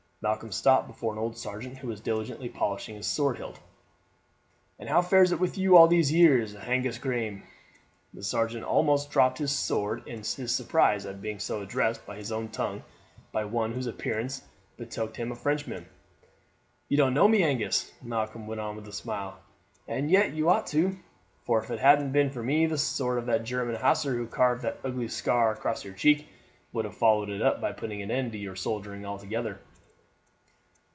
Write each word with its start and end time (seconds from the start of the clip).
Malcolm 0.23 0.51
stopped 0.51 0.87
before 0.87 1.13
an 1.13 1.17
old 1.17 1.35
sergeant 1.35 1.79
who 1.79 1.87
was 1.87 1.99
diligently 1.99 2.47
polishing 2.47 2.93
his 2.93 3.07
sword 3.07 3.37
hilt. 3.37 3.59
"And 4.77 4.87
how 4.87 5.01
fares 5.01 5.31
it 5.31 5.39
with 5.39 5.57
you 5.57 5.75
all 5.75 5.87
these 5.87 6.11
years, 6.11 6.55
Angus 6.55 6.99
Graeme?" 6.99 7.41
The 8.13 8.21
sergeant 8.21 8.63
almost 8.63 9.09
dropped 9.09 9.39
his 9.39 9.51
sword 9.51 10.07
in 10.07 10.17
his 10.19 10.53
surprise 10.55 11.07
at 11.07 11.23
being 11.23 11.39
so 11.39 11.63
addressed 11.63 12.01
in 12.07 12.17
his 12.17 12.31
own 12.31 12.49
tongue 12.49 12.83
by 13.31 13.45
one 13.45 13.71
whose 13.71 13.87
appearance 13.87 14.43
betokened 14.77 15.17
him 15.17 15.31
a 15.31 15.35
Frenchman. 15.35 15.87
"You 16.87 16.97
don't 16.97 17.15
know 17.15 17.27
me, 17.27 17.41
Angus," 17.41 17.91
Malcolm 18.03 18.45
went 18.45 18.61
on 18.61 18.75
with 18.75 18.87
a 18.87 18.93
smile; 18.93 19.39
"and 19.87 20.11
yet 20.11 20.33
you 20.33 20.49
ought 20.51 20.67
to, 20.67 20.97
for 21.45 21.63
if 21.63 21.71
it 21.71 21.79
hadn't 21.79 22.11
been 22.11 22.29
for 22.29 22.43
me 22.43 22.67
the 22.67 22.77
sword 22.77 23.17
of 23.17 23.25
the 23.25 23.39
German 23.39 23.73
hussar 23.77 24.13
who 24.15 24.27
carved 24.27 24.61
that 24.61 24.77
ugly 24.83 25.07
scar 25.07 25.51
across 25.51 25.83
your 25.83 25.95
cheek 25.95 26.27
would 26.73 26.85
have 26.85 26.95
followed 26.95 27.29
it 27.29 27.41
up 27.41 27.59
by 27.59 27.71
putting 27.71 28.03
an 28.03 28.11
end 28.11 28.31
to 28.33 28.37
your 28.37 28.55
soldiering 28.55 29.03
altogether." 29.03 29.59